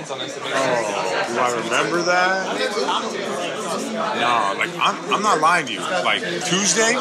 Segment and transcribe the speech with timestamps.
[0.00, 2.46] Oh, do I remember that?
[4.18, 5.80] No, like I'm, I'm not lying to you.
[5.80, 6.94] Like Tuesday,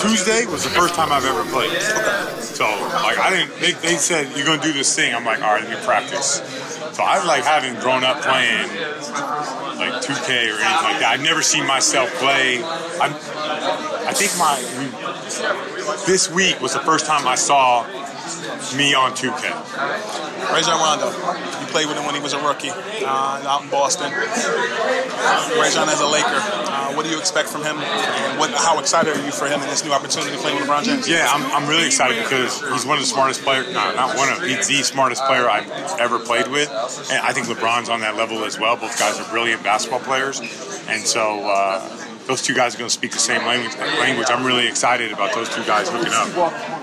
[0.00, 1.80] Tuesday was the first time I've ever played.
[2.40, 3.60] So like I didn't.
[3.60, 5.14] They, they said you're gonna do this thing.
[5.14, 6.42] I'm like, all right, let me practice.
[6.92, 8.68] So I like having grown up playing
[9.78, 11.10] like 2K or anything like that.
[11.14, 12.62] I've never seen myself play.
[13.00, 13.14] I'm,
[14.06, 14.56] I think my
[16.06, 17.84] this week was the first time I saw
[18.76, 20.29] me on 2K.
[20.48, 21.10] Rajon Rondo,
[21.60, 24.10] you played with him when he was a rookie uh, out in Boston.
[24.12, 26.40] Rajon as a Laker,
[26.70, 27.76] uh, what do you expect from him?
[27.78, 30.64] And what, how excited are you for him and this new opportunity to play with
[30.64, 31.08] LeBron James?
[31.08, 34.28] Yeah, I'm, I'm really excited because he's one of the smartest players, not, not one
[34.28, 36.68] of, he's the smartest player I've ever played with.
[37.10, 38.76] And I think LeBron's on that level as well.
[38.76, 40.40] Both guys are brilliant basketball players.
[40.88, 43.76] And so, uh, those two guys are going to speak the same language.
[43.76, 44.28] Language.
[44.30, 46.79] I'm really excited about those two guys hooking up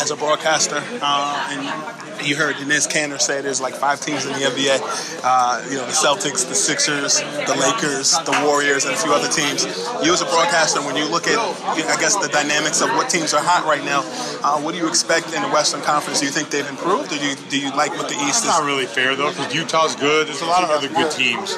[0.00, 4.32] as a broadcaster, uh, and you heard Enes Kanter say there's like five teams in
[4.32, 4.80] the NBA.
[5.22, 9.28] Uh, you know, the Celtics, the Sixers, the Lakers, the Warriors, and a few other
[9.28, 9.64] teams.
[10.04, 13.34] You as a broadcaster, when you look at, I guess, the dynamics of what teams
[13.34, 14.00] are hot right now,
[14.42, 16.20] uh, what do you expect in the Western Conference?
[16.20, 18.50] Do you think they've improved, or do you, do you like what the East is?
[18.50, 20.28] It's not really fair though, because Utah's good.
[20.28, 21.56] There's a lot of other good teams.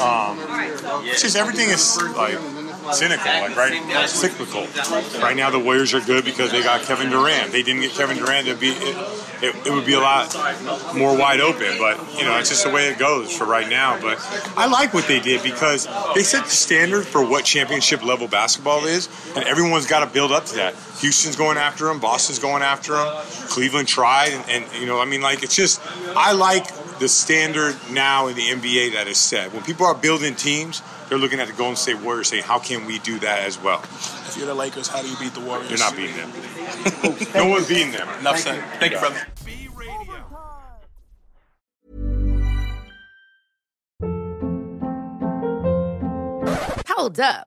[0.00, 0.38] Um,
[1.04, 2.38] it's just everything is like
[2.92, 4.66] cynical, like right, cyclical.
[5.20, 7.52] Right now, the Warriors are good because they got Kevin Durant.
[7.52, 8.96] They didn't get Kevin Durant, it'd be it,
[9.42, 10.34] it, it, would be a lot
[10.94, 11.78] more wide open.
[11.78, 14.00] But you know, it's just the way it goes for right now.
[14.00, 14.18] But
[14.56, 18.84] I like what they did because they set the standard for what championship level basketball
[18.86, 20.74] is, and everyone's got to build up to that.
[21.00, 25.04] Houston's going after them, Boston's going after them, Cleveland tried, and, and you know, I
[25.04, 25.80] mean, like it's just
[26.16, 26.66] I like
[26.98, 29.52] the standard now in the NBA that is set.
[29.52, 32.84] When people are building teams they're looking at the Golden State Warriors saying, how can
[32.84, 33.80] we do that as well?
[33.82, 35.70] If you're the Lakers, how do you beat the Warriors?
[35.70, 36.32] You're not beating them.
[37.34, 38.08] no one's beating them.
[38.20, 38.62] Enough said.
[38.80, 39.26] Thank you, brother.
[46.88, 47.46] Hold up.